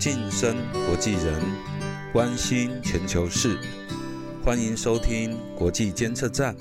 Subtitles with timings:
[0.00, 0.56] 晋升
[0.86, 1.38] 国际人，
[2.10, 3.58] 关心全球事，
[4.42, 6.56] 欢迎收听国际监测站，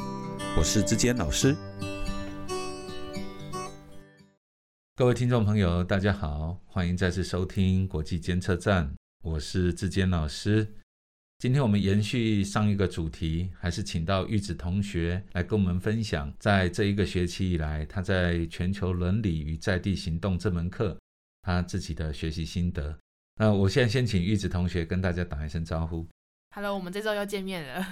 [0.57, 1.55] 我是志坚老师。
[4.93, 8.93] 各位听众朋友，大家好，欢迎再次收听国际监测站，
[9.23, 10.67] 我是志坚老师。
[11.37, 20.99] 今天我们延续上一个主题，还是请到玉子同学来跟我们分享，在这一个学期以来，他在全球伦理与在地行动这门课，
[21.43, 22.99] 他自己的学习心得。
[23.41, 26.05] 那我现在先请玉子同学跟大家打一声招呼。
[26.53, 27.87] Hello，我们这周又见面了。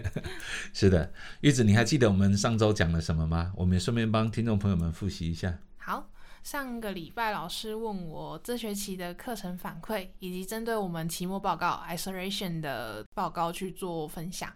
[0.72, 3.52] 是的，玉子，你还记得我们上周讲了什么吗？
[3.54, 5.58] 我们也顺便帮听众朋友们复习一下。
[5.76, 6.10] 好，
[6.42, 14.50] 上个礼拜老师问我这学期的课程反馈，以及针对我们期末报告 isolation 的报告去做分享。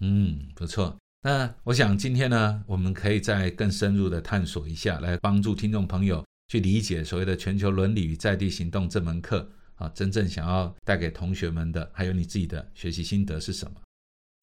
[0.00, 0.96] 嗯，不错。
[1.20, 9.46] 那我想今天呢，我们可以再更深入的探索一下，来帮助听众朋友去理解所谓的全球伦理与在地行动这门课
[9.90, 13.80] 真正想要带给同学们的，还有你自己的学习心得是什么？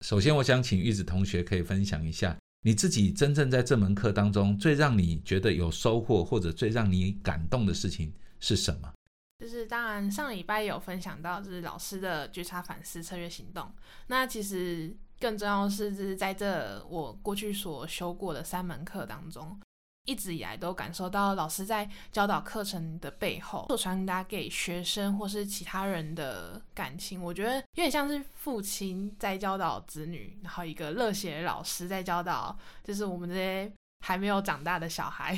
[0.06, 8.92] 首先，我想请玉子同学可以分享一下你自己真正在这门课当中最让你觉得有收获，或者最让你感动的事情是什么？
[9.40, 13.72] 就是当然上礼拜有分享到，就是老师的觉察反思策略行动。
[14.08, 19.60] 那其实更重要的是，就是在这我过去所修过的三门课当中，
[20.06, 33.72] 一直以来都感受到老师在教导课程的背后所传达给学生或是其他人的感情，我觉得有点像是父亲在教导子女，然后一个热血老师在教导，就是我们这些
[34.04, 35.38] 还没有长大的小孩。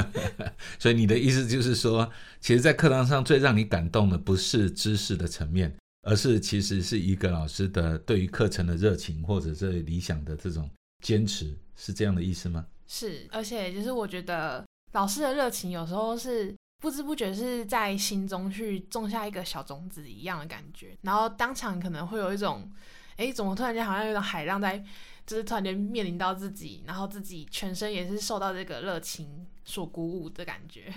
[0.80, 5.70] 所以你的意思就是说，其实，在课堂上最让你感动的不是知识的层面，
[6.08, 10.70] 而是其实是一个老师的对于课程的热情，或者是理想的这种
[11.04, 12.64] 坚持，是这样的意思吗？
[12.86, 22.70] 是，而且就是我觉得老师的热情有时候是不知不觉是在心中去种下一个小种子一样的感觉，然后当场可能会有一种，
[23.16, 24.84] 哎，怎么突然间好像有一种海浪在，
[25.24, 30.92] 就是突然间面临到自己，然后自己全身也是受到这个热情所鼓舞的感觉。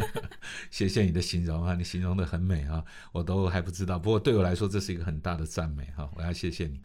[0.70, 6.80] 谢谢你的形容啊，你形容的很美啊，我都还不知道，不过对我来说这是一个很大的赞美哈，我要谢谢你。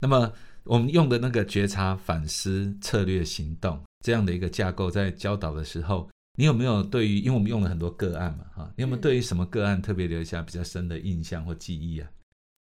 [0.00, 0.32] 那么
[0.64, 12.10] 我们用的那个觉察、反思、策略、行动这样的一个架构，在教导的时候，你有没有对于，因为我们用了很多个案嘛哈，你有没有对于什么个案特别留下比较深的印象或记忆啊？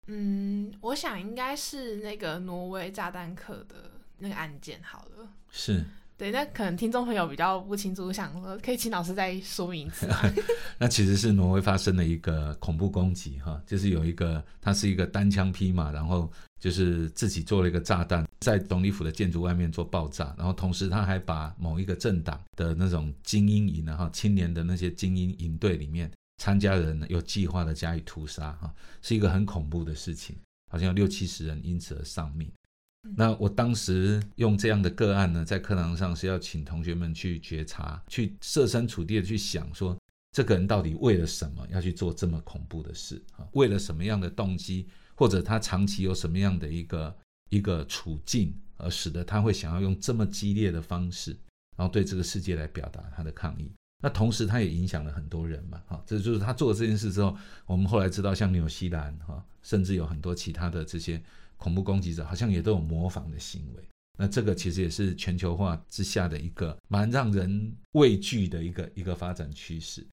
[0.08, 5.28] 嗯，我想应该是那个挪威炸弹客的那个案件好了。
[5.50, 5.84] 是。
[6.16, 10.08] 对，那可能听众朋友比较不清楚，想说可以请老师再说明一次？
[10.78, 30.36] 那其实是挪威发生了一个恐怖攻击，哈，就是有一个他是一个单枪匹马，然后就是自己做了一个炸弹，在总理府的建筑外面做爆炸，然后同时他还把某一个政党的那种精英营，然后青年的那些精英营队里面参加人有计划的加以屠杀，哈，是一个很恐怖的事情，
[30.72, 32.50] 好像有六七十人因此而丧命。
[33.16, 39.98] 那我当时用这样的个案呢，在课堂上是要请同学们去觉察，去设身处地的去想，说
[40.32, 43.48] 这个人到底为了什么要去做这么恐怖的事啊？
[43.52, 47.18] 为了什么样的动机，或者他长期有什么样的一个
[47.50, 51.38] 一个处境，而使得他会想要用这么激烈的方式，
[51.76, 53.72] 然后对这个世界来表达他的抗议。
[54.04, 61.20] 那同时，他也影响了很多人嘛，哈，这就是他做了这件事之后，我们后来知道，像纽西兰哈，甚至有很多其他的这些。
[61.56, 63.84] 恐怖攻击者好像也都有模仿的行为，
[64.20, 70.06] 那这个其实也是全球化之下的一个蛮让人畏惧的一个一个发展趋势。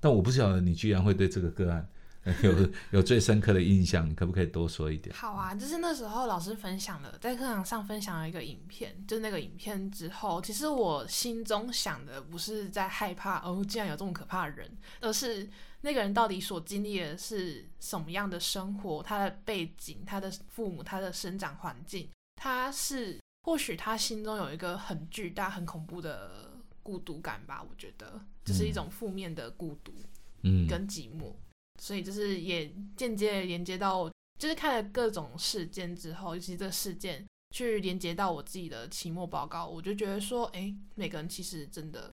[0.00, 1.86] 但我不晓得你居然会对这个个案
[2.42, 5.14] 有有最深刻的印象，你可不可以多说一点？
[5.14, 15.48] 好啊，就是那时候老师分享了，在课堂上分享了一个影片，就是那个影片之后，其实我心中想的不是在害怕哦，竟然有这么可怕的人，而是。
[15.80, 19.00] 那个人到底所经历的是什么样的生活？
[19.00, 26.50] 他的背景、他的父母、他的生长环境，他是或许他心中有一个很巨大、很恐怖的
[26.82, 27.62] 孤独感吧？
[27.62, 29.92] 我觉得这是一种负面的孤独，
[30.42, 31.32] 嗯，跟寂寞。
[31.80, 42.12] 所以就是也间接连接到，就是看了各种事件之后，尤其这事件去连接到我自己的期末报告，我就觉得说，哎，每个人其实真的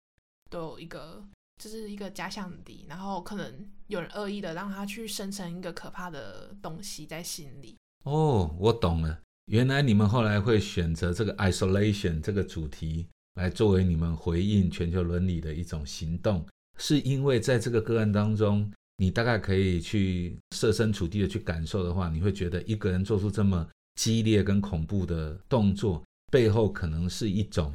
[0.49, 1.25] 都有一个。
[1.63, 7.77] 就是一个假想敌，然后可能有人恶意的让他去生成一个可怕的东西在心里。
[8.03, 16.45] 哦，我懂了，原来你们后来会选择这个 isolation 这个主题来作为你们回应全球伦理的一种行动，
[16.77, 27.73] 是因为在这个个案当中，你大概可以去设身处地的去感受的话，你会觉得一个人做出这么激烈跟恐怖的动作，背后可能是一种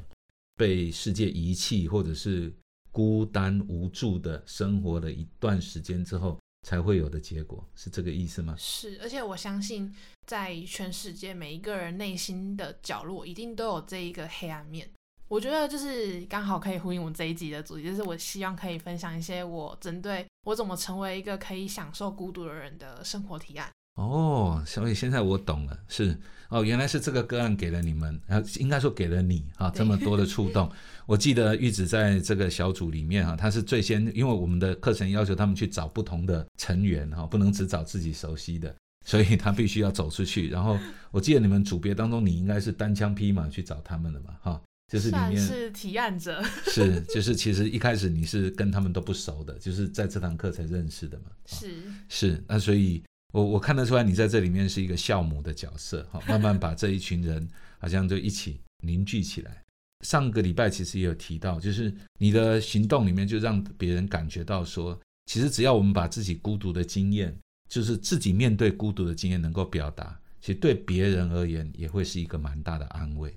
[0.57, 2.53] 被世界遗弃，或者是。
[2.93, 6.37] 孤单无助的生活了一段时间之后，
[6.67, 8.53] 才会有的结果，是这个意思吗？
[8.59, 9.95] 是，而且我相信，
[10.27, 14.91] 在全世界每一个人内心的角落，一定都有这一个黑暗面。
[15.31, 23.71] 我觉得就是刚好可以呼应我们这一集的主题，就是我希望可以分享一些我针对我怎么成为一个可以享受孤独的人的生活提案。
[23.95, 26.19] 哦，所以现在我懂了，是
[26.49, 30.69] 哦，原来是这个个案给了你们，啊，应该说给了你啊，这么多的触动。
[31.07, 38.75] 我记得玉子在这个小组里面哈，他是最先，因为我们的课程要求他们去找不同的成员哈，不能只找自己熟悉的，
[39.07, 40.49] 所以他必须要走出去。
[40.49, 40.77] 然后
[41.13, 44.61] 我记得你们组别当中，你应该是单枪匹马去找他们的嘛，哈。
[44.91, 51.27] 就是里面是提案者， 是就是其实一开始你是跟他们都不熟的，就是在这堂课才认识的嘛。
[51.47, 53.01] 是是，那所以
[53.33, 57.49] 我我看得出来你在这里面是一个酵母的角色，哈，慢慢把这一群人
[57.79, 59.63] 好像就一起凝聚起来。
[60.05, 67.33] 上个礼拜其实也有提到，就是你的行动里面就让别人感觉到说，其实只要我们把自己孤独的经验，
[67.69, 73.33] 就是自己面对孤独的经验能够表达，其实对别人而言也会是一个蛮大的安慰。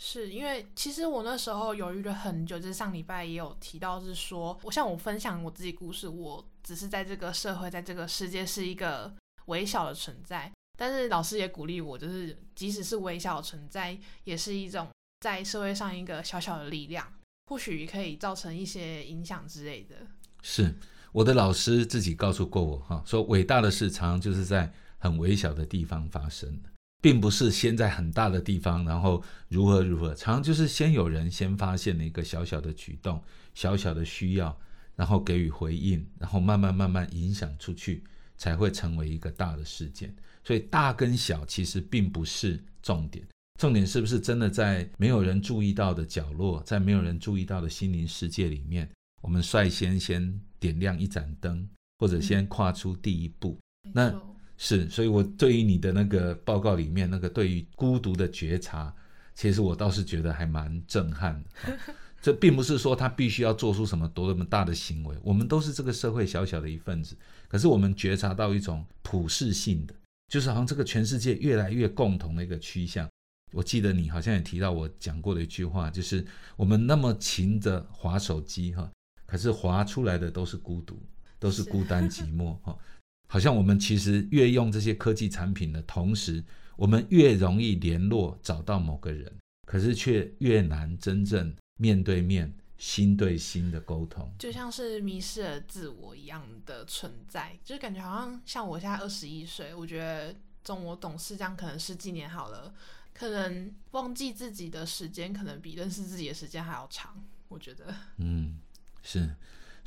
[0.00, 9.12] 是因为其实我那时候犹豫了很久，就是上礼拜也有提到，是说我像我分享我自己故事，我只是在这个社会，在这个世界是一个
[9.46, 14.86] 微小的存在，但是老师也鼓励我，就是即使是微小的存在，也是一种
[15.18, 17.12] 在社会上一个小小的力量，
[17.46, 19.96] 或许可以造成一些影响之类的。
[20.42, 20.76] 是
[21.10, 26.70] 我的老师自己告诉过我哈，说伟大的事常常就是在很微小的地方发生的。
[27.00, 33.22] 并不是先在很大的地方，然后如何如何，常常就是先有人先发现了一个小小的举动、
[33.54, 34.58] 小小的需要，
[34.96, 38.02] 然后给予回应，然后慢慢慢慢影响出去，
[38.36, 40.12] 才会成为一个大的事件。
[40.42, 43.24] 所以大跟小其实并不是重点，
[43.60, 48.90] 重点是不是真的在没有人注意到的角落，在没有人注意到的心灵世界里面，
[49.22, 51.68] 我们率先先点亮一盏灯，
[52.00, 53.56] 或者先跨出第一步。
[53.92, 54.12] 那。
[54.60, 58.92] 是，所以我对于你的那个报告里面那个对于孤独的觉察，
[59.34, 61.78] 其实我倒是觉得还蛮震撼的。
[62.20, 67.16] 这并不是说他必须要做出什么多么大的行为，我们都是这个社会小小的一份子。
[67.46, 69.94] 可是我们觉察到一种普世性的，
[70.28, 73.08] 就是好像这个全世界越来越共同的一个趋向。
[73.52, 76.26] 我记得你好像也提到我讲过的一句话，就是
[76.56, 78.90] 我们那么勤着划手机哈，
[79.24, 81.00] 可是划出来的都是孤独，
[81.38, 82.76] 都是 孤单寂寞哈。
[83.28, 86.42] 好像我们其实越用这些科技产品的同时，
[86.76, 89.30] 我们越容易联络找到某个人，
[89.66, 100.34] 可是却越难真正面对面、心对心的沟通，就像是迷失了自我一样的存在，就是感觉好像像我现在二十一岁，我觉得
[100.64, 102.72] 从我懂事这样可能十几年好了，
[103.12, 108.58] 可能忘记自己的时间可能比认识自己的时间还要长，我觉得，嗯，
[109.02, 109.28] 是。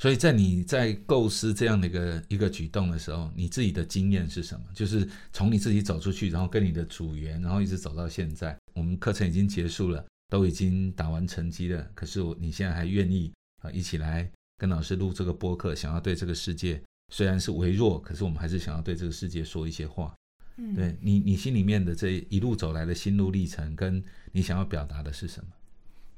[0.02, 4.66] 所以在你在构思这样的一个一个举动的时候，你自己的经验是什么？
[4.74, 11.88] 就是从你自己走出去，然后跟你的组员，然后一直走到现在，我们课程已经结束了，都已经打完成绩了。
[11.94, 14.28] 可是我你现在还愿意啊一起来
[14.58, 16.82] 跟老师录这个播客，想要对这个世界
[17.12, 20.12] 虽然是微弱，可是我们还是想要对这个世界说一些话。
[20.56, 24.02] 嗯，对你你心里面的这一路走来的心路历程，跟
[24.32, 25.50] 你想要表达的是什么？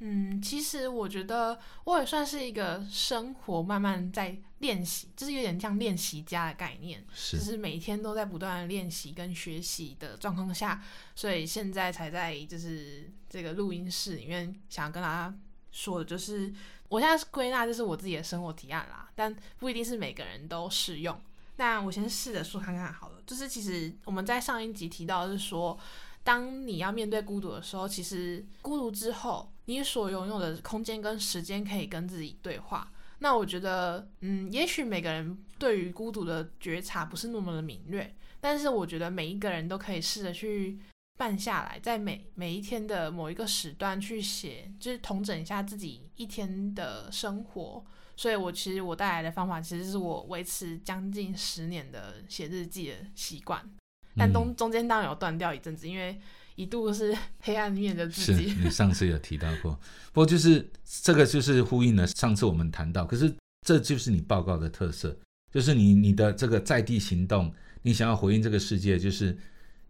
[0.00, 7.02] 嗯，其实我觉得我也算是一个生活慢慢在练习，就是有点像练习家的概念，
[7.32, 10.82] 就是每天都在不断的练习跟学习的状况下，
[11.14, 15.34] 所以现在才在就是这个录音室里面想要跟大家
[15.70, 16.52] 说的，就是
[16.88, 21.18] 我现在是归纳，就是我自己的生活提案啦，但不一定是每个人都适用。
[21.56, 25.78] 那我先试着说看看好了，就是其实我们在上一集提到是说。
[26.24, 32.90] 当你要面对孤独的时候，其实孤独之后，你所拥有的空间跟时间可以跟自己对话。
[33.18, 40.78] 那我觉得，嗯，也许每个人对于孤独的觉察不是那么的敏锐，但是我觉得每一个人都可以试着去
[41.16, 47.84] 办下来，在每每一天的某一个时段去写，就是统整一下自己一天的生活。
[48.16, 53.68] 所以，我其实我带来的方法，其实是我维持将近十年的写日记的习惯。
[54.16, 56.18] 但中中间当然有断掉一阵子，因为
[56.54, 58.48] 一度是 黑暗面的自己。
[58.48, 59.72] 是你上次有提到过，
[60.12, 60.70] 不过就是
[61.02, 63.34] 这个就是呼应了上次我们谈到，可是
[63.66, 65.16] 这就是你报告的特色，
[65.52, 67.52] 就是你你的这个在地行动，
[67.82, 69.36] 你想要回应这个世界，就是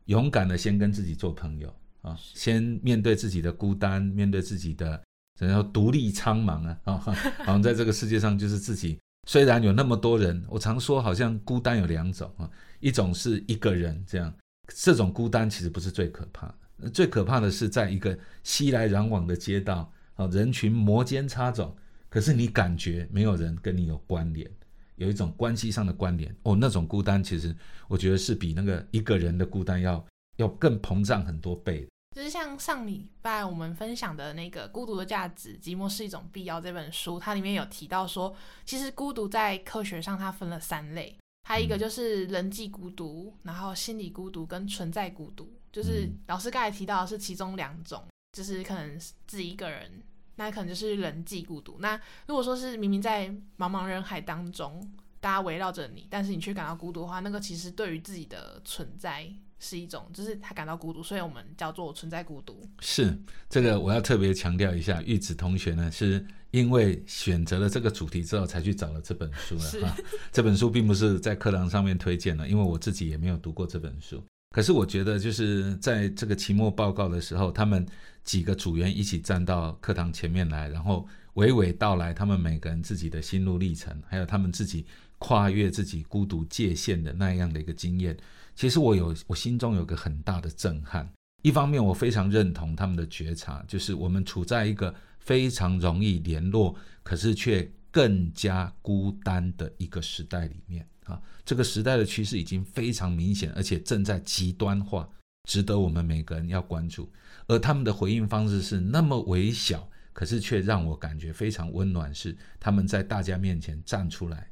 [0.07, 5.03] 勇敢的先跟自己做朋友啊，先面对自己的孤单，面对自己的
[5.39, 7.15] 然后独立苍茫啊啊，好
[7.47, 8.99] 像在这个世界上就是自己。
[9.27, 12.49] 虽然有那么多人，我常说好像孤单有两种啊。
[12.85, 14.31] 一种是一个人这样，
[14.69, 16.47] 这种孤单其实不是最可怕
[16.79, 21.73] 的，最可怕的是在一个熙来攘往的街道啊，人群摩肩擦踵，
[22.11, 24.51] 可是你感觉没有人跟你有关联，
[24.97, 26.37] 有一种关系上的关联。
[26.43, 27.57] 哦，那种孤单其实
[27.89, 31.89] 我觉得是比那个一个人的孤单要要更膨胀很多倍。
[32.15, 38.37] 就是像上礼拜我们分享的那个《孤独的价值：寂寞是一种必要》这本书，它里面有提到说，
[38.67, 45.53] 其实孤独在科学上它分了三类，它一个就是人际孤独，然后心理孤独跟存在孤独。
[45.71, 50.03] 就是老师刚才提到的是其中两种，就是可能自己一个人，
[50.37, 51.77] 那可能就是人际孤独。
[51.81, 59.31] 那如果说是明明在茫茫人海当中，大家围绕着你，但是你却感到孤独的话，那个其实对于自己的存在。
[59.59, 62.69] 是一种，就是他感到孤独，所以我们叫做存在孤独。
[62.81, 63.19] 是
[63.49, 69.97] 这个，我要特别强调一下，玉子同学呢，是因为选择了这个主题之后，才去找了这本书的哈。
[70.31, 74.23] 这本书并不是在课堂上面推荐的，因为我自己也没有读过这本书。
[74.51, 77.85] 可是我觉得，就是在这个期末报告的时候，他们
[78.23, 84.87] 几个组员一起站到课堂前面来，然后娓娓道来他们每个人自己的心路历程，还有他们自己
[85.19, 88.17] 跨越自己孤独界限的那样的一个经验。
[88.55, 91.11] 其实我有，我心中有个很大的震撼。
[91.43, 101.21] 一方面，我非常认同他们的觉察，就是我们处在一个非常容易联络，可是却更加孤单的一个时代里面啊。
[101.45, 105.07] 这个时代的趋势已经非常明显，而且正在极端化，
[105.49, 107.13] 值得我们每个人要关注。
[107.47, 114.49] 而他们的回应方式是那么微小，可是却让我感觉非常温暖，是他们在大家面前站出来。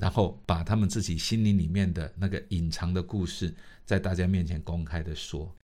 [0.00, 3.54] 然后把他们自己心灵里面的那个隐藏的故事，
[3.84, 5.54] 在大家面前公开的说，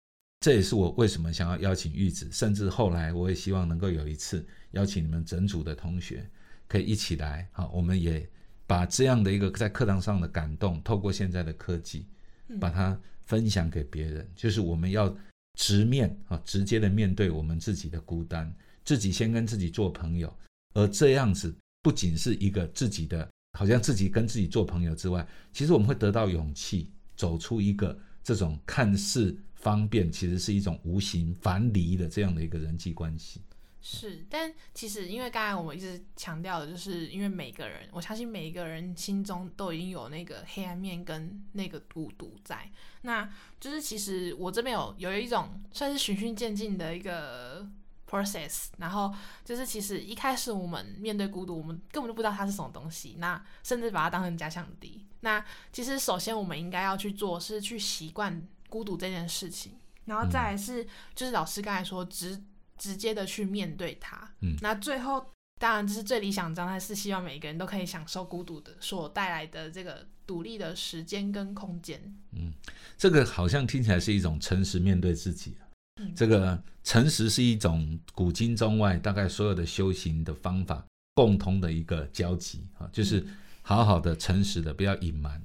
[0.41, 6.29] 这也是我为什么想要邀请玉子，甚至后来我也希望能够有一次邀请你们整组的同学，
[6.69, 8.29] 可以一起来，好，我们也
[8.67, 12.07] 把这样的一个在课堂上的感动，透过现在的科技，
[12.61, 15.17] 把它分享给别人，就是我们要
[15.59, 20.31] 直面啊，直接的面对我们自己的孤单，自己先跟自己做朋友，
[20.75, 23.27] 而这样子不仅是一个自己的。
[23.57, 33.41] 好像自己跟自己做朋友之外，其实我们会得到勇气，走出一个这种看似方便，其实是一种无形樊篱的这样的一个人际关系。
[33.81, 42.71] 是，但其实因为刚才我们一直强调的，就是因为每个人，我相信每一个人心中都已经有那个黑暗面跟那个孤独在。
[43.03, 43.27] 那
[43.59, 47.67] 就是其实我这边有有一种算是循序渐进的一个。
[48.09, 49.13] process，然后
[49.45, 55.05] 就是其实一开始我们面对孤独，我们根本就不知道它是什么东西，那甚至把它当成假想敌。
[55.21, 59.73] 那其实首先我们应该要去做是去习惯孤独这件事情，
[60.05, 62.41] 然后再来是就是老师刚才说直
[62.79, 64.17] 直接的去面对它。
[64.41, 72.01] 嗯，那最后当然这是最理想状态，是希望每一个人都可以享受孤独的所带来的这个独立的时间跟空间。
[72.33, 72.53] 嗯，
[72.97, 75.57] 这个好像听起来是一种诚实面对自己。
[76.15, 80.85] 这个诚实是一种古今中外大概所有的修行的方法
[81.15, 83.25] 共通的一个交集啊，就是
[83.63, 85.43] 好好的诚实的，不要隐瞒。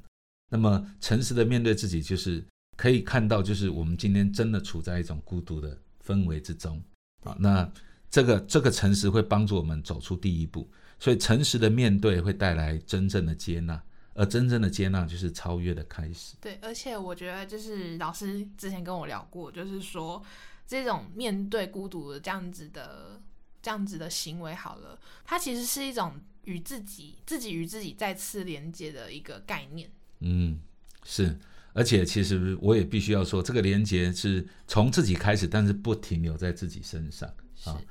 [0.49, 2.43] 那么诚实的面对自己，就是
[2.75, 6.81] 可以看到，就是我们今天真的处在一种孤独的氛围之中
[7.23, 7.35] 啊。
[7.39, 7.71] 那
[8.09, 13.81] 这个这个诚实会帮助我们走出第一步，所以诚实的面对会带来真正的接纳。
[14.13, 16.35] 而真正的接纳就是超越的开始。
[16.41, 20.21] 对，而且我觉得就是老师之前跟我聊过，就是说
[20.67, 23.21] 这种面对孤独的这样子的
[23.61, 29.89] 这样子的行为，好了，它其实是一种与自己自己与自己再次连接的一个概念。
[30.19, 30.59] 嗯，
[31.05, 31.39] 是，
[31.71, 37.81] 而且其实我也必须要说，这个连接是从自己开始，但是不停留在自己身上啊，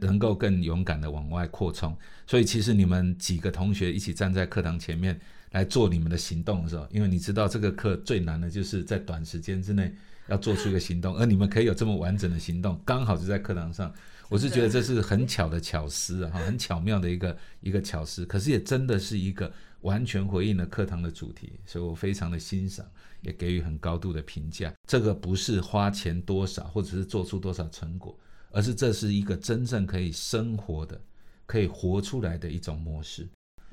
[0.00, 1.98] 能够更勇敢的往外扩充。
[2.28, 5.20] 所以其实你们几个同学一起站在课堂前面。
[5.54, 9.94] 来做你们的行动的时候，因为你知道这个课最难的就是在短时间之内
[10.26, 13.94] 要做出一个行动，而你们可以有这么完整的行动，刚好就在课堂上。
[14.28, 18.26] 我是觉得这是很巧的巧思啊，很巧妙的一个一个巧思。
[18.26, 22.84] 可是也真的是一个完全回应了课堂的主题，所以我非常的欣赏，
[23.20, 24.74] 也给予很高度的评价。
[24.88, 28.18] 这个不是花钱多少，或者是做出多少成果，
[28.50, 31.00] 而是这是一个真正可以生活的、
[31.46, 33.28] 可以活出来的一种模式。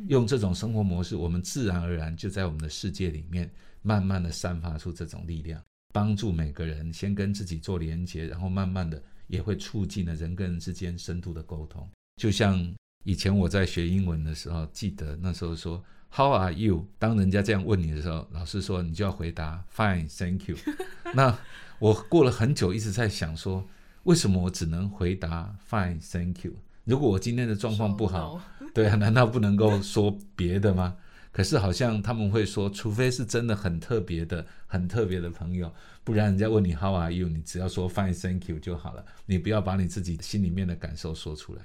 [0.08, 3.50] 用这种生活模式，我们自然而然就在我们的世界里面，
[3.82, 5.62] 慢慢的散发出这种力量，
[5.94, 11.88] 帮助每个人先跟自己做连接，然后慢慢的也会促进了人跟人之间深度的沟通。
[12.22, 16.86] 就像以前我在学英文的时候，记得那时候说 How are you？
[17.00, 20.58] 当人家这样问你的时候，老师说你就要回答 Fine，Thank you。
[21.16, 21.38] 那
[21.80, 23.66] 我过了很久一直在想说，
[24.04, 26.54] 为什么我只能回答 Fine，Thank you？
[26.84, 28.42] 如果我今天的状况不好，
[28.74, 30.98] 对啊，难道不能够说别的吗？
[31.32, 35.74] 可是好像他们会说，除非是真的很特别的、很特别的朋友，
[36.04, 39.06] 不然人家问你 How are you，你只要说 Fine, Thank you 就好了。
[39.26, 41.62] 你不要把你自己心里面的感受说出来。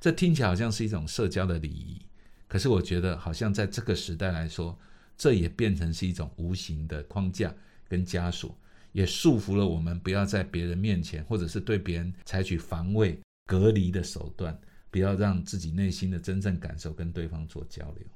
[0.00, 2.00] 这听起来好像是一种社交的礼仪，
[2.48, 4.78] 可是我觉得好像在这个时代来说，
[5.18, 7.54] 这也变成是一种无形的框架
[7.86, 8.56] 跟枷锁，
[8.92, 14.58] 也束缚了我们不要在别人面前，或者是对别人采取防卫、隔离的手段，
[14.90, 18.06] 不要让自己内心的真正感受跟对方做交流。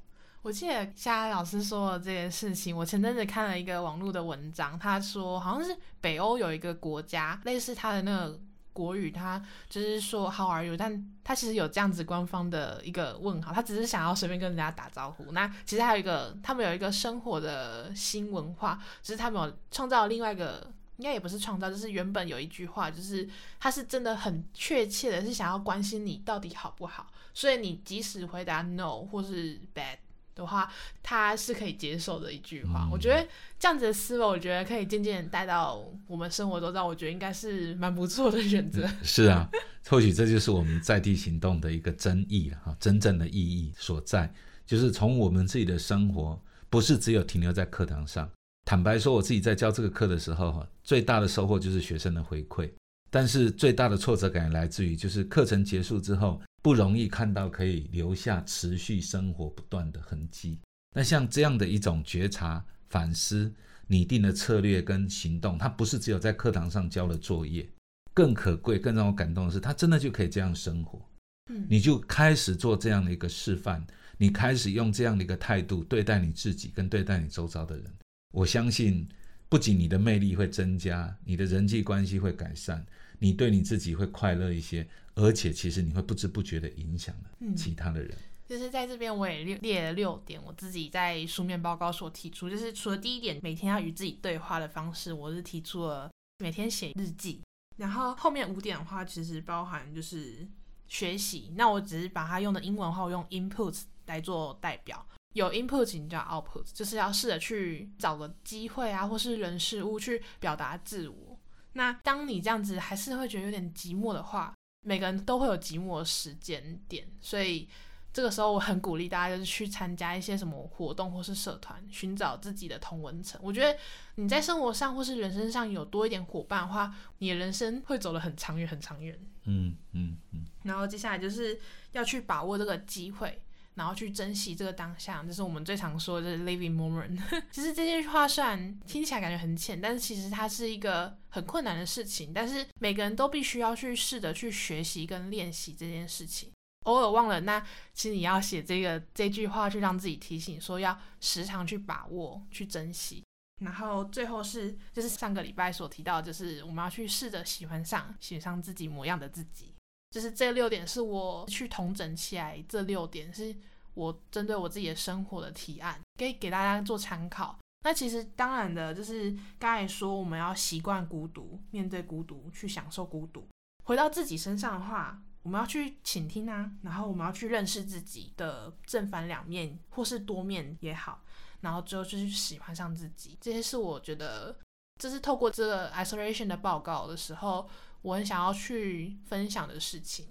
[0.42, 8.38] 我记得夏老师说的这件事情，我前阵子看了一个网络的文章，他说好像是北欧有一个国家，类似他的那个
[8.74, 10.76] 国语，他就是说 How are you？
[10.76, 15.32] 但他其实有这样子官方的一个问号，他只是想要随便跟人家打招呼。
[15.32, 29.98] 那其实还有一个，他们有一个生活的新文化，只是他们有创造另外一个，应该也不是创造，就是原本有一句话，就是他是真的很确切的是想要关心你到底好不好，所以你即使回答 no 或是 bad。
[30.34, 30.68] 的话，
[31.00, 32.88] 他是可以接受的一句话。
[32.90, 33.24] 我觉得
[33.56, 38.84] 这样子的思维，我觉得可以渐渐带到我们生活中，让我觉得应该是蛮不错的选择。
[39.04, 39.48] 是啊，
[39.88, 44.28] 或许这就是我们在地行动的一个真意了哈，真正的意义所在，
[44.66, 48.28] 就是从我们自己的生活，不是只有停留在课堂上。
[48.64, 52.70] 坦白说，我自己在教这个课的时候，哈，最大的收获就是学生的回馈，
[53.10, 56.40] 但是最大的挫折感来自于，就是课程结束之后。
[56.62, 60.58] 不容易看到可以留下持续生活不断的痕迹。
[60.96, 63.52] 那像这样的一种觉察、反思、
[63.86, 67.68] 拟定的策略跟行动，它不是只有在课堂上交了作业，
[68.14, 71.06] 更可贵、更让我感动的是，他真的就可以这样生活。
[71.52, 77.84] 嗯，你就开始做这样的一个示范，你开始用这样的一个态度对待你自己跟对待你周遭的人。
[78.34, 79.08] 我相信，
[79.48, 82.84] 不仅你的魅力会增加，你的人际关系会改善，
[83.20, 84.86] 你对你自己会快乐一些。
[85.14, 88.12] 而且，其实你会不知不觉的影响了其他的人。
[88.48, 92.50] 就是在这边，我也列列了六点，我自己在书面报告所提出。
[92.50, 96.10] 就是除了第一点，每天要与自己对话的方式，我是提出了
[96.40, 97.40] 每天写日记。
[97.76, 100.46] 然后后面五点的话，其实包含就是
[100.88, 101.52] 学习。
[101.54, 105.06] 那我只是把它用的英文话，用 input 来做代表。
[105.34, 111.38] 有 input，你叫 output，就是要试着去找个机会啊，或是人事物去表达自我。
[111.74, 114.54] 那当你这样子还是会觉得有点寂寞的话，
[114.86, 117.68] 每个人都会有寂寞的时间点，所以
[118.12, 123.40] 这个时候我很鼓励大家就是去参加一些什么活动或是社团，寻找自己的同文层。
[123.42, 123.76] 我觉得
[124.14, 129.18] 你在生活上或是人生上有多一点伙伴的话，你的人生会走得很长远，很长远。
[129.46, 130.46] 嗯嗯嗯。
[130.62, 133.42] 然后接下来就是要去把握这个机会。
[133.74, 137.18] 然后去珍惜这个当下，这是我们最常说的 living moment。
[137.50, 142.32] 其实这句话虽然听起来感觉很浅，但是其实它是一个很困难的事情。
[142.32, 146.50] 但是每个人都必须要去试着去学习跟练习这件事情。
[146.84, 147.58] 偶尔忘了，那
[147.94, 153.24] 其实你要写这个这句话，去让自己提醒，说要时常去把握、去珍惜。
[153.64, 159.73] 然后最后是，就是上个礼拜所提到，就是我们要去试着喜欢上、喜欢上自己模样的自己。
[160.14, 163.52] 就是这六点是我去统整起来，这六点是
[163.94, 167.58] 我针对我自己的生活的提案，可以给大家做参考。
[167.82, 173.44] 那其实当然的，就是刚才说我们要习惯孤独，面对孤独，去享受孤独。
[173.86, 181.24] 回到自己身上的话，我们要去倾听啊，然后我们要去认识自己的正反两面，或是多面也好，
[181.60, 183.36] 然后最后就是喜欢上自己。
[183.40, 184.56] 这些是我觉得，
[185.00, 187.68] 这是透过这个 isolation 的报告的时候。
[188.04, 190.26] 我很想要去分享的事情，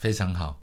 [0.00, 0.58] 非常好。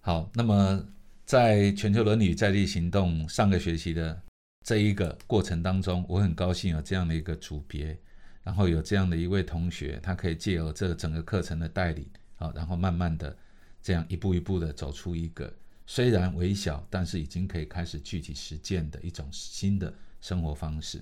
[0.00, 0.84] 好，那么
[1.24, 4.20] 在全球伦理在地行动上个学期的
[4.64, 7.96] 这一个过程当中，我很高兴有这样的一个组别，
[8.42, 12.04] 然后有这样的一位同学，他可以借由这整个课程的带领，
[12.38, 13.38] 啊，然后慢慢的
[13.80, 15.54] 这样一步一步的走出一个
[15.86, 21.00] 虽然微小，但是已经可以开始具体实践的一种新的生活方式。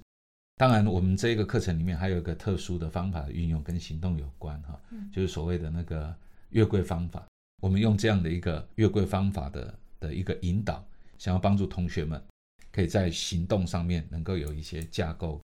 [0.57, 4.81] 当然，我们这个课程里面还有一个特殊的方法的运用，跟行动有关哈，
[5.13, 6.15] 就是所谓的那个
[6.51, 7.27] 月桂方法。
[7.61, 10.87] 我们用这样的一个月桂方法的的一个引导，
[11.19, 12.23] 想要帮助同学们
[12.71, 15.41] 可以在行动上面能够有一些架构。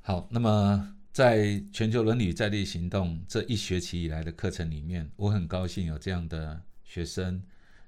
[0.00, 7.40] 好，那么在全球伦理在地行动这一学期以来的课程里面，我很高兴有这样的学生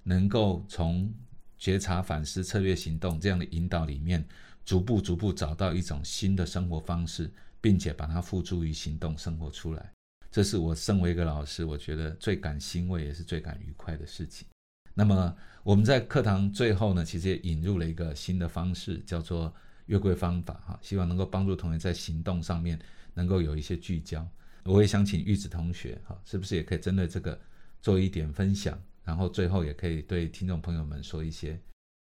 [0.04, 1.12] 能够从
[1.58, 4.24] 觉察、反思、策略、行动这样的引导里面。
[4.66, 9.92] 逐步逐步找到一种新的生活方式，并且把它付诸于行动生活出来，
[10.28, 14.44] 这是我身为一个老师，我觉得最感欣慰也是最感愉快的事情。
[14.92, 19.54] 那么我们在课堂最后呢，其实也引入了一个新的方式，叫做
[19.86, 22.76] 月桂方法哈，希望能够帮助同学在行动上面
[23.14, 24.28] 能够有一些聚焦。
[24.64, 27.40] 我也想请玉子同学哈，是不是也可以针对这个
[27.80, 31.56] 做一点分享，然后最后也可以对听众朋友们说一些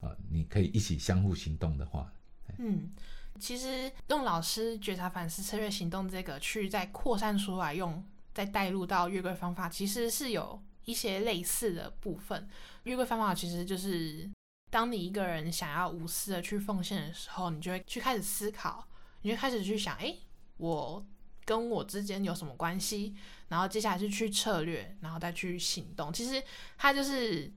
[0.00, 2.12] 啊，你可以一起相互行动的话。
[2.58, 2.90] 嗯，
[3.38, 12.48] 其实用老师觉察、反思、策略、行动这个去再扩散出来，用再带入到月桂方法，其实是有一些类似的部分。
[12.84, 14.30] 月桂方法其实就是
[14.70, 18.86] 当你一个人想要无私的去奉献的时候，你就会去开始思考，
[19.22, 20.16] 你就开始去想，哎，
[20.56, 21.04] 我
[21.44, 23.14] 跟我之间有什么关系？
[23.48, 26.12] 然后接下来是去策略，然后再去行动。
[26.12, 26.42] 其实
[26.78, 27.52] 它就是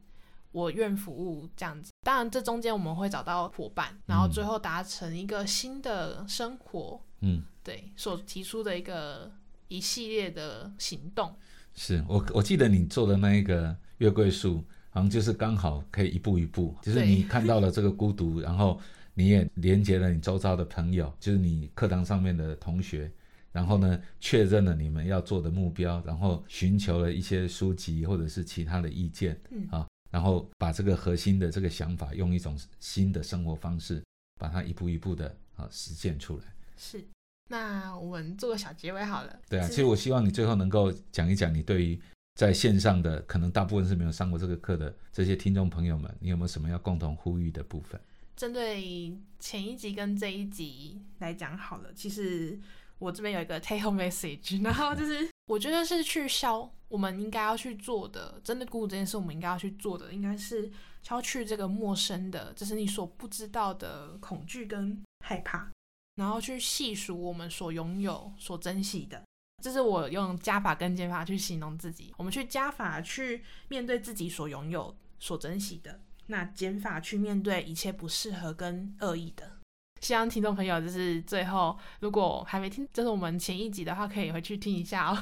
[0.53, 1.91] 我愿服务这样子。
[2.05, 7.01] 当然，这中间我们会找到伙伴，然后最后达成一个新的生活。
[7.19, 9.29] 嗯，对，所提出的一个
[9.67, 11.35] 一系列的行动。
[11.73, 14.63] 是我我记得你做的那一个月桂树。
[14.95, 18.79] 好像就是刚好可以一步一步，就是你 看到了这个孤独，然后
[19.15, 23.11] 你也连接了你周遭的朋友，就是你课堂上面的同学，
[23.51, 34.03] 然后呢确认了你们要做的目标，然后寻求了一些书籍或者是其他的意见，嗯啊，然后把这个核心的这个想法用一种新的生活方式，
[34.39, 36.43] 把它一步一步的啊实践出来。
[36.77, 37.03] 是，
[37.49, 39.39] 那我们做个小结尾好了。
[39.49, 41.99] 对啊，其实我希望你最后能够讲一讲你对于。
[42.35, 48.01] 在线上的可能大部分是没有上过这个课的这些听众朋友们，你有没有什么要共同呼吁的部分？
[48.35, 52.59] 针对前一集跟这一集来讲好了，其实
[52.99, 65.69] 我这边有一个 take home message， 然后就是我觉得是去消我们应该要去做的，真的顾这件事，我们应该要去做的，应该是消去这个陌生的，就是你所不知道的恐惧跟害怕，
[66.15, 69.21] 然后去细数我们所拥有、所珍惜的。
[69.61, 72.13] 这是我用加法跟减法去形容自己。
[72.17, 75.93] 我们去加法去面对自己所拥有、所珍惜的；
[76.27, 79.59] 那减法去面对一切不适合跟恶意的。
[80.03, 85.17] 希望听众朋友就是最后，如果还没听，就是我们前一集的话，可以回去听一下哦。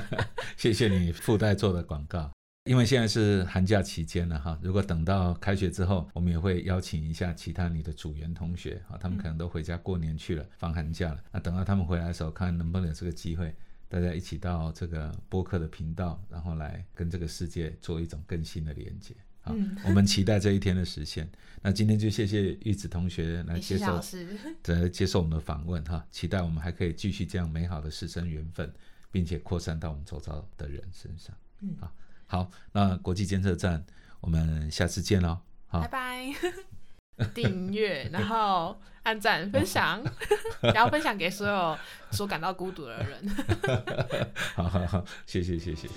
[0.58, 2.30] 谢谢你附带做的广告。
[2.64, 11.18] 因为现在是寒假期间了哈，如果等到开学之后，我们也会邀请一下其他你的组员同学啊，他们可能都回家过年去了，放寒假了。
[11.32, 13.54] 那等到他们回来的时候，看能不能有这个机会。
[13.88, 19.14] 大家一起到这个播客的频道，然后来跟这个世界做一种更新的连接。
[19.46, 19.54] 好，
[19.86, 21.28] 我们期待这一天的实现。
[21.62, 24.00] 那今天就谢谢玉子同学来接受，
[24.74, 26.04] 来接受我们的访问哈。
[26.10, 28.72] 期待我们还可以继续这样美好的师生缘分，
[29.10, 31.34] 并且扩散到我们周遭的人身上。
[31.60, 31.92] 嗯，好，
[32.26, 33.84] 好，那国际监测站，
[34.20, 35.38] 我们下次见喽。
[35.68, 36.34] 好，拜拜。
[37.32, 40.04] 订阅，然后按赞、分享，
[40.60, 41.78] 然后分享给所有
[42.10, 43.26] 所感到孤独的人。
[44.54, 45.88] 好好好，谢谢谢谢。